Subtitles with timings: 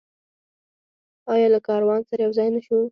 [1.33, 2.77] آیا له کاروان سره یوځای نشو؟